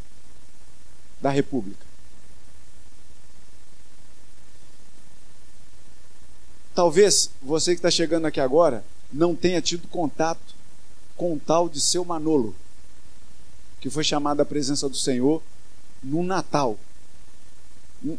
[1.21, 1.85] da República.
[6.73, 10.55] Talvez você que está chegando aqui agora não tenha tido contato
[11.17, 12.55] com o tal de seu Manolo,
[13.81, 15.43] que foi chamado à presença do Senhor
[16.01, 16.77] no Natal.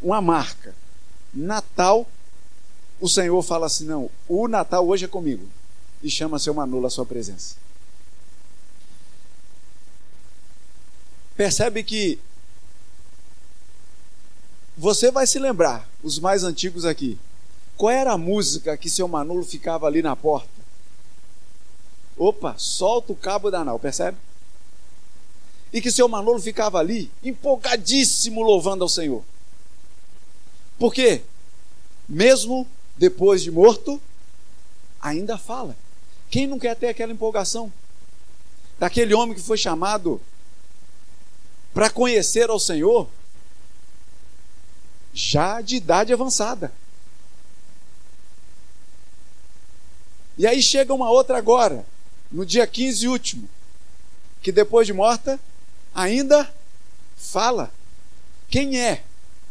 [0.03, 0.75] Uma marca.
[1.33, 2.07] Natal,
[3.01, 5.49] o Senhor fala assim: não, o Natal hoje é comigo.
[6.03, 7.57] E chama seu Manolo à sua presença.
[11.41, 12.19] Percebe que
[14.77, 17.19] você vai se lembrar, os mais antigos aqui,
[17.79, 20.51] qual era a música que seu Manolo ficava ali na porta?
[22.15, 24.19] Opa, solta o cabo da nau, percebe?
[25.73, 29.25] e que seu Manolo ficava ali, empolgadíssimo, louvando ao Senhor.
[30.79, 31.23] Por quê?
[32.07, 32.67] Mesmo
[32.99, 33.99] depois de morto,
[35.01, 35.75] ainda fala.
[36.29, 37.73] Quem não quer ter aquela empolgação?
[38.79, 40.21] Daquele homem que foi chamado
[41.73, 43.09] para conhecer ao Senhor,
[45.13, 46.73] já de idade avançada.
[50.37, 51.85] E aí chega uma outra agora,
[52.31, 53.49] no dia 15 último,
[54.41, 55.39] que depois de morta,
[55.95, 56.51] ainda
[57.17, 57.71] fala.
[58.49, 59.05] Quem é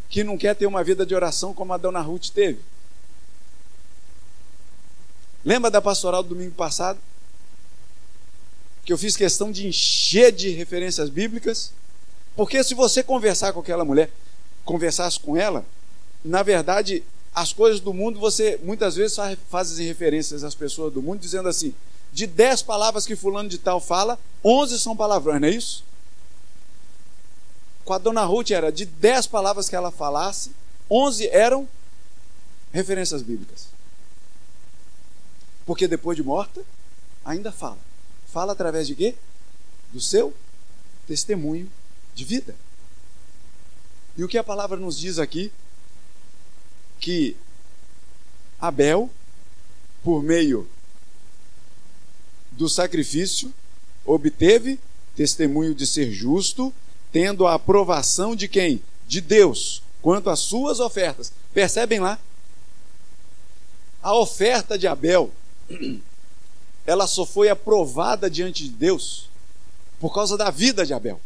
[0.10, 2.60] que não quer ter uma vida de oração como a dona Ruth teve?
[5.46, 7.00] Lembra da pastoral do domingo passado?
[8.84, 11.72] Que eu fiz questão de encher de referências bíblicas?
[12.40, 14.10] Porque se você conversar com aquela mulher,
[14.64, 15.66] conversasse com ela,
[16.24, 17.04] na verdade,
[17.36, 19.18] as coisas do mundo, você muitas vezes
[19.50, 21.76] faz referências às pessoas do mundo, dizendo assim:
[22.14, 25.84] de dez palavras que fulano de tal fala, onze são palavrões, não é isso?
[27.84, 30.54] Com a dona Ruth era de dez palavras que ela falasse,
[30.90, 31.68] onze eram
[32.72, 33.68] referências bíblicas.
[35.66, 36.62] Porque depois de morta,
[37.26, 37.80] ainda fala.
[38.32, 39.14] Fala através de quê?
[39.92, 40.34] Do seu
[41.06, 41.70] testemunho
[42.20, 42.56] de vida.
[44.18, 45.52] E o que a palavra nos diz aqui?
[47.00, 47.36] Que
[48.60, 49.10] Abel,
[50.04, 50.68] por meio
[52.52, 53.54] do sacrifício,
[54.06, 54.78] obteve
[55.16, 56.74] testemunho de ser justo,
[57.12, 58.84] tendo a aprovação de quem?
[59.08, 61.32] De Deus, quanto às suas ofertas.
[61.54, 62.20] Percebem lá?
[64.04, 65.32] A oferta de Abel
[66.86, 69.30] ela só foi aprovada diante de Deus
[70.00, 71.22] por causa da vida de Abel.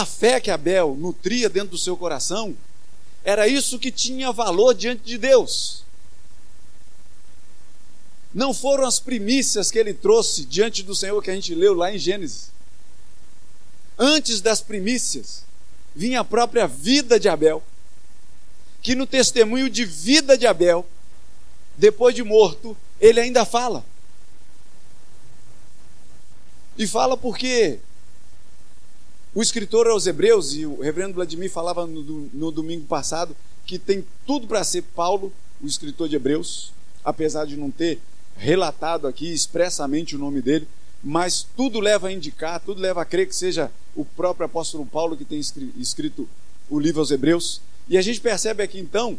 [0.00, 2.56] A fé que Abel nutria dentro do seu coração
[3.22, 5.84] era isso que tinha valor diante de Deus.
[8.32, 11.94] Não foram as primícias que ele trouxe diante do Senhor que a gente leu lá
[11.94, 12.50] em Gênesis.
[13.98, 15.44] Antes das primícias,
[15.94, 17.62] vinha a própria vida de Abel,
[18.80, 20.86] que no testemunho de vida de Abel,
[21.76, 23.84] depois de morto, ele ainda fala.
[26.78, 27.80] E fala porque
[29.34, 34.04] o escritor aos Hebreus, e o reverendo Vladimir falava no, no domingo passado, que tem
[34.26, 36.72] tudo para ser Paulo, o escritor de Hebreus,
[37.04, 38.00] apesar de não ter
[38.36, 40.66] relatado aqui expressamente o nome dele,
[41.02, 45.16] mas tudo leva a indicar, tudo leva a crer que seja o próprio apóstolo Paulo
[45.16, 46.28] que tem escrito
[46.68, 47.60] o livro aos Hebreus.
[47.88, 49.18] E a gente percebe aqui então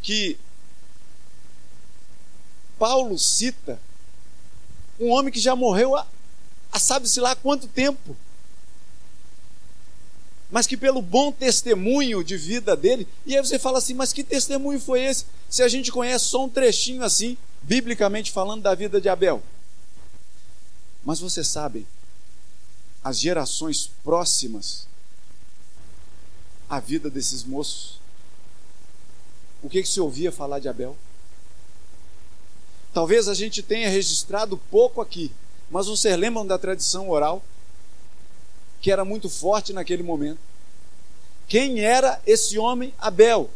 [0.00, 0.36] que
[2.78, 3.80] Paulo cita
[4.98, 6.06] um homem que já morreu há,
[6.70, 8.16] há sabe-se lá quanto tempo,
[10.52, 14.22] mas que pelo bom testemunho de vida dele, e aí você fala assim, mas que
[14.22, 15.24] testemunho foi esse?
[15.48, 19.42] Se a gente conhece só um trechinho assim, biblicamente falando da vida de Abel.
[21.02, 21.86] Mas você sabe,
[23.02, 24.86] as gerações próximas
[26.68, 27.98] à vida desses moços,
[29.62, 30.94] o que, que se ouvia falar de Abel?
[32.92, 35.32] Talvez a gente tenha registrado pouco aqui,
[35.70, 37.42] mas vocês lembram da tradição oral?
[38.82, 40.38] Que era muito forte naquele momento.
[41.48, 43.50] Quem era esse homem Abel?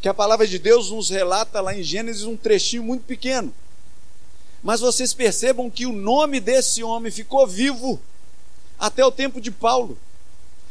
[0.00, 3.52] Que a palavra de Deus nos relata lá em Gênesis um trechinho muito pequeno.
[4.62, 8.00] Mas vocês percebam que o nome desse homem ficou vivo
[8.78, 9.98] até o tempo de Paulo.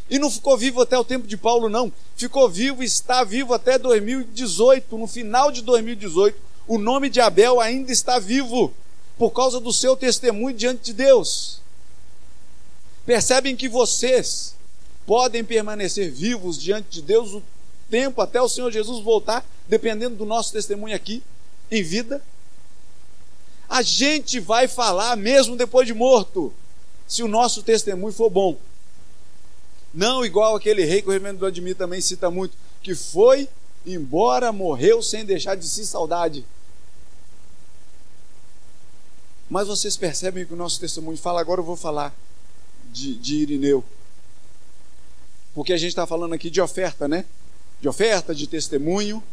[0.10, 1.94] E não ficou vivo até o tempo de Paulo, não.
[2.16, 6.36] Ficou vivo, está vivo até 2018, no final de 2018,
[6.68, 8.74] o nome de Abel ainda está vivo
[9.18, 11.62] por causa do seu testemunho diante de Deus.
[13.06, 14.56] Percebem que vocês
[15.06, 17.44] podem permanecer vivos diante de Deus o
[17.90, 21.24] tempo até o Senhor Jesus voltar, dependendo do nosso testemunho aqui,
[21.72, 22.22] em vida.
[23.68, 26.54] A gente vai falar mesmo depois de morto,
[27.08, 28.58] se o nosso testemunho for bom.
[29.94, 33.50] Não igual aquele rei que o reverendo Vladimir também cita muito, que foi
[33.86, 36.46] embora, morreu sem deixar de si saudade.
[39.50, 42.14] Mas vocês percebem que o nosso testemunho fala, agora eu vou falar
[42.92, 43.84] de, de Irineu.
[45.54, 47.26] Porque a gente está falando aqui de oferta, né?
[47.82, 49.24] De oferta, de testemunho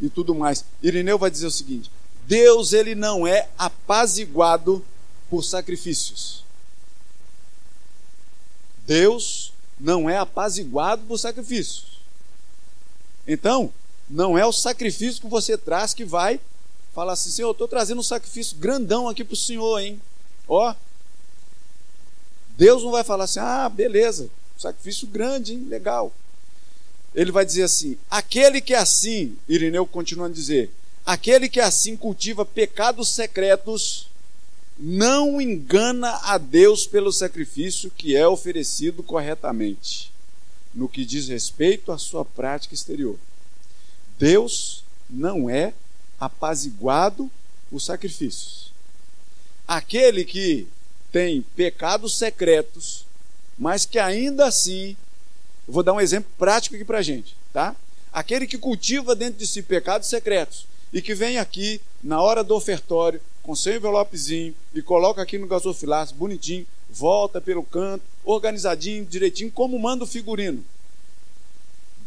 [0.00, 0.64] e tudo mais.
[0.82, 1.90] Irineu vai dizer o seguinte:
[2.26, 4.84] Deus ele não é apaziguado
[5.28, 6.44] por sacrifícios.
[8.86, 11.98] Deus não é apaziguado por sacrifícios.
[13.26, 13.72] Então,
[14.08, 16.40] não é o sacrifício que você traz que vai
[16.98, 20.00] Fala assim, Senhor, eu estou trazendo um sacrifício grandão aqui para o Senhor, hein?
[20.48, 20.74] Ó,
[22.58, 24.28] Deus não vai falar assim, ah, beleza,
[24.58, 25.64] sacrifício grande, hein?
[25.68, 26.12] Legal.
[27.14, 30.68] Ele vai dizer assim: aquele que é assim, Irineu continua a dizer,
[31.06, 34.08] aquele que é assim cultiva pecados secretos,
[34.76, 40.10] não engana a Deus pelo sacrifício que é oferecido corretamente,
[40.74, 43.16] no que diz respeito à sua prática exterior.
[44.18, 45.72] Deus não é
[46.18, 47.30] apaziguado
[47.70, 48.72] por sacrifícios.
[49.66, 50.66] Aquele que
[51.10, 53.06] tem pecados secretos,
[53.58, 54.96] mas que ainda assim,
[55.66, 57.74] vou dar um exemplo prático aqui para gente, tá?
[58.12, 62.54] Aquele que cultiva dentro de si pecados secretos e que vem aqui na hora do
[62.54, 69.50] ofertório com seu envelopezinho e coloca aqui no gasofilaço bonitinho, volta pelo canto, organizadinho, direitinho,
[69.50, 70.64] como manda o figurino.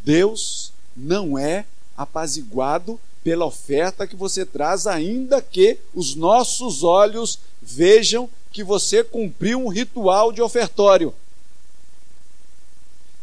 [0.04, 1.66] Deus não é
[1.98, 9.64] apaziguado pela oferta que você traz, ainda que os nossos olhos vejam que você cumpriu
[9.64, 11.14] um ritual de ofertório.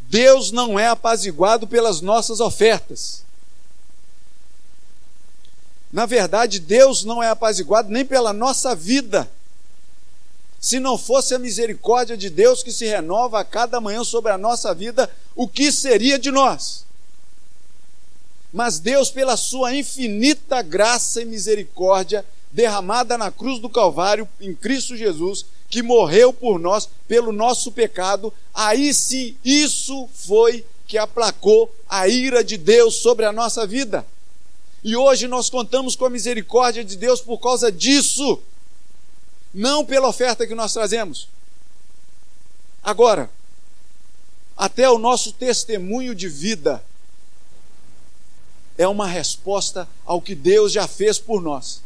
[0.08, 3.22] Deus não é apaziguado pelas nossas ofertas.
[5.92, 9.28] Na verdade, Deus não é apaziguado nem pela nossa vida.
[10.60, 14.38] Se não fosse a misericórdia de Deus que se renova a cada manhã sobre a
[14.38, 16.87] nossa vida, o que seria de nós?
[18.52, 24.96] Mas Deus, pela sua infinita graça e misericórdia, derramada na cruz do Calvário em Cristo
[24.96, 32.08] Jesus, que morreu por nós pelo nosso pecado, aí sim, isso foi que aplacou a
[32.08, 34.06] ira de Deus sobre a nossa vida.
[34.82, 38.40] E hoje nós contamos com a misericórdia de Deus por causa disso,
[39.52, 41.28] não pela oferta que nós trazemos.
[42.82, 43.30] Agora,
[44.56, 46.82] até o nosso testemunho de vida
[48.78, 51.82] é uma resposta ao que Deus já fez por nós.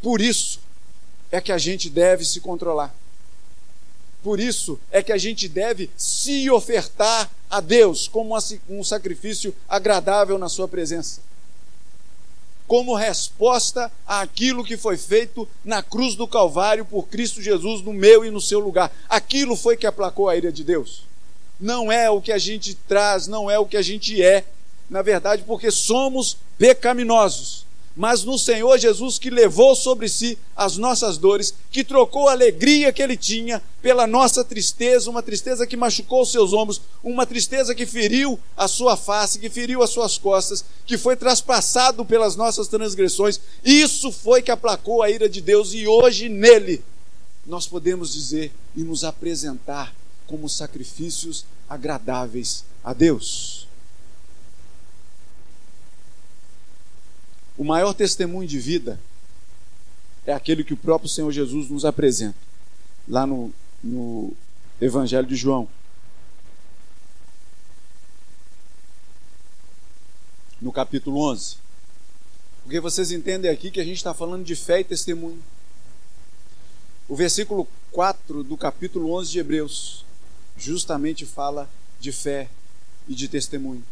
[0.00, 0.58] Por isso
[1.30, 2.94] é que a gente deve se controlar.
[4.22, 8.36] Por isso é que a gente deve se ofertar a Deus como
[8.68, 11.20] um sacrifício agradável na Sua presença.
[12.66, 18.24] Como resposta àquilo que foi feito na cruz do Calvário por Cristo Jesus no meu
[18.24, 18.92] e no seu lugar.
[19.08, 21.09] Aquilo foi que aplacou a ira de Deus
[21.60, 24.44] não é o que a gente traz, não é o que a gente é,
[24.88, 27.68] na verdade, porque somos pecaminosos.
[27.96, 32.92] Mas no Senhor Jesus que levou sobre si as nossas dores, que trocou a alegria
[32.92, 37.74] que ele tinha pela nossa tristeza, uma tristeza que machucou os seus ombros, uma tristeza
[37.74, 42.68] que feriu a sua face, que feriu as suas costas, que foi traspassado pelas nossas
[42.68, 43.40] transgressões.
[43.64, 46.82] Isso foi que aplacou a ira de Deus e hoje nele
[47.44, 49.92] nós podemos dizer e nos apresentar
[50.30, 53.66] como sacrifícios agradáveis a Deus.
[57.58, 59.00] O maior testemunho de vida
[60.24, 62.38] é aquele que o próprio Senhor Jesus nos apresenta,
[63.08, 63.52] lá no,
[63.82, 64.32] no
[64.80, 65.68] Evangelho de João.
[70.60, 71.56] No capítulo 11.
[72.62, 75.42] Porque vocês entendem aqui que a gente está falando de fé e testemunho.
[77.08, 80.04] O versículo 4 do capítulo 11 de Hebreus
[80.60, 82.48] justamente fala de fé
[83.08, 83.82] e de testemunho.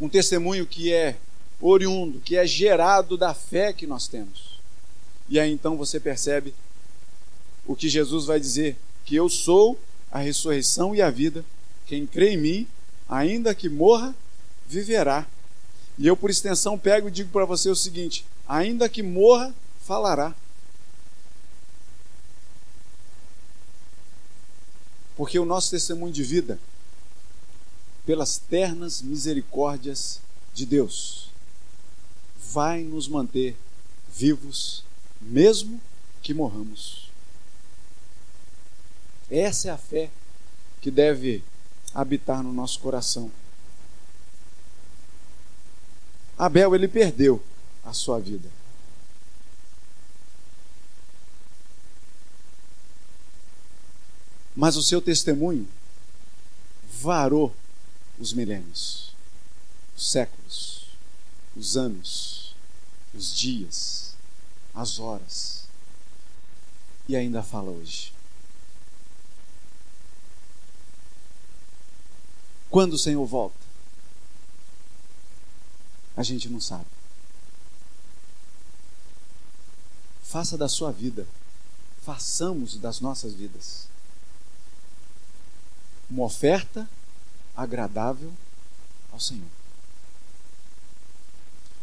[0.00, 1.16] Um testemunho que é
[1.60, 4.58] oriundo, que é gerado da fé que nós temos.
[5.28, 6.54] E aí então você percebe
[7.66, 9.78] o que Jesus vai dizer: que eu sou
[10.10, 11.44] a ressurreição e a vida.
[11.86, 12.68] Quem crê em mim,
[13.08, 14.14] ainda que morra,
[14.66, 15.26] viverá.
[15.98, 20.34] E eu, por extensão, pego e digo para você o seguinte: ainda que morra, falará.
[25.24, 26.58] Porque o nosso testemunho de vida,
[28.04, 30.20] pelas ternas misericórdias
[30.52, 31.30] de Deus,
[32.52, 33.56] vai nos manter
[34.14, 34.84] vivos,
[35.22, 35.80] mesmo
[36.22, 37.10] que morramos.
[39.30, 40.10] Essa é a fé
[40.82, 41.42] que deve
[41.94, 43.32] habitar no nosso coração.
[46.36, 47.42] Abel, ele perdeu
[47.82, 48.50] a sua vida.
[54.54, 55.68] Mas o seu testemunho
[57.00, 57.54] varou
[58.18, 59.12] os milênios,
[59.96, 60.86] os séculos,
[61.56, 62.54] os anos,
[63.12, 64.14] os dias,
[64.72, 65.64] as horas,
[67.08, 68.12] e ainda fala hoje.
[72.70, 73.56] Quando o Senhor volta?
[76.16, 76.86] A gente não sabe.
[80.22, 81.26] Faça da sua vida,
[82.02, 83.88] façamos das nossas vidas
[86.10, 86.88] uma oferta
[87.56, 88.32] agradável
[89.12, 89.48] ao Senhor.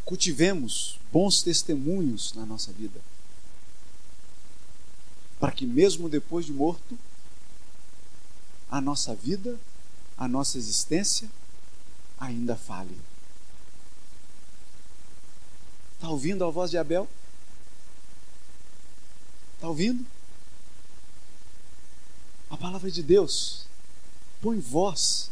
[0.06, 3.00] Cultivemos bons testemunhos na nossa vida,
[5.40, 6.98] para que, mesmo depois de morto,
[8.70, 9.60] a nossa vida,
[10.18, 11.30] a nossa existência
[12.20, 13.00] ainda fale.
[15.96, 17.08] Está ouvindo a voz de Abel?
[19.68, 20.06] ouvindo?
[22.50, 23.66] A palavra de Deus
[24.42, 25.30] põe voz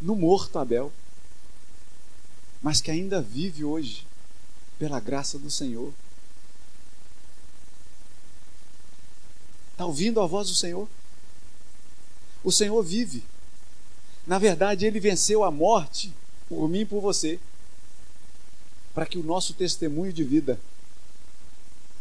[0.00, 0.92] no morto Abel,
[2.62, 4.06] mas que ainda vive hoje,
[4.78, 5.92] pela graça do Senhor.
[9.72, 10.88] Está ouvindo a voz do Senhor?
[12.42, 13.22] O Senhor vive.
[14.26, 16.12] Na verdade, ele venceu a morte
[16.48, 17.38] por mim e por você,
[18.94, 20.60] para que o nosso testemunho de vida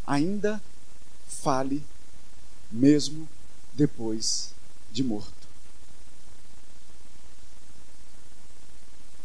[0.05, 0.61] ainda
[1.27, 1.83] fale,
[2.71, 3.27] mesmo
[3.73, 4.53] depois
[4.91, 5.40] de morto.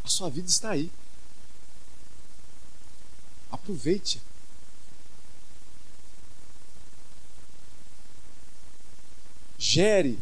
[0.06, 0.88] A sua vida está aí.
[3.50, 4.22] Aproveite.
[9.58, 10.16] Gere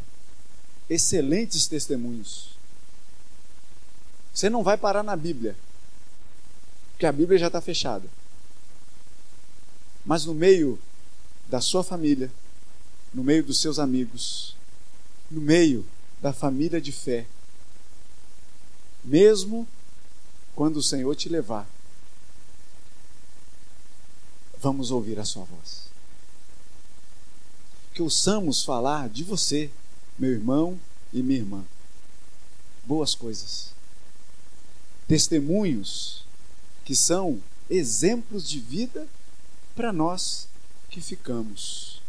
[0.88, 2.56] excelentes testemunhos.
[4.32, 5.54] Você não vai parar na Bíblia,
[6.92, 8.08] porque a Bíblia já está fechada.
[10.02, 10.78] Mas no meio
[11.46, 12.32] da sua família,
[13.12, 14.56] no meio dos seus amigos,
[15.30, 15.86] no meio
[16.22, 17.26] da família de fé,
[19.04, 19.68] mesmo
[20.54, 21.68] quando o Senhor te levar,
[24.58, 25.84] vamos ouvir a sua voz.
[27.92, 29.70] Que ouçamos falar de você,
[30.18, 30.78] meu irmão
[31.12, 31.64] e minha irmã.
[32.84, 33.72] Boas coisas.
[35.06, 36.24] Testemunhos
[36.84, 39.06] que são exemplos de vida
[39.74, 40.48] para nós
[40.90, 42.00] que ficamos.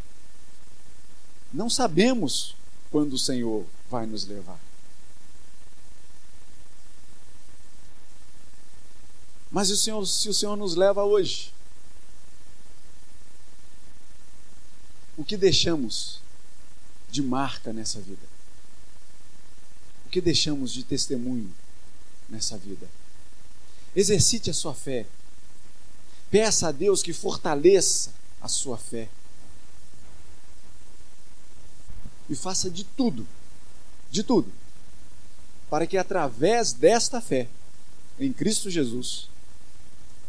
[1.54, 2.56] Não sabemos
[2.92, 4.60] quando o Senhor vai nos levar.
[9.56, 11.54] Mas o Senhor, se o Senhor nos leva hoje,
[15.16, 16.20] o que deixamos
[17.10, 18.28] de marca nessa vida?
[20.06, 21.50] O que deixamos de testemunho
[22.28, 22.86] nessa vida?
[23.96, 25.06] Exercite a sua fé.
[26.30, 29.08] Peça a Deus que fortaleça a sua fé.
[32.30, 33.26] E faça de tudo,
[34.12, 34.52] de tudo,
[35.70, 37.48] para que através desta fé
[38.20, 39.30] em Cristo Jesus,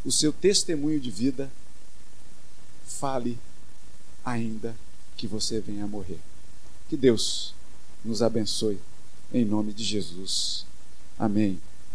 [0.07, 1.51] o seu testemunho de vida
[2.87, 3.37] fale
[4.25, 4.77] ainda
[5.17, 6.21] que você venha a morrer.
[6.89, 7.53] Que Deus
[8.05, 8.79] nos abençoe
[9.35, 10.65] em nome de Jesus.
[11.19, 11.61] Amém.